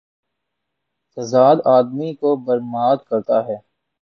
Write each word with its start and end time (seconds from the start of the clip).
تضاد 1.17 1.57
آ 1.73 1.75
دمی 1.87 2.09
کو 2.19 2.29
بر 2.45 2.59
باد 2.71 2.97
کر 3.07 3.19
تا 3.27 3.37
ہے۔ 3.47 3.57